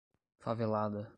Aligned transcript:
Favelada 0.45 1.09